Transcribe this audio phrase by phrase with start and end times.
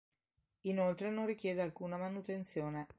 [0.61, 2.87] Inoltre non richiede alcuna manutenzione.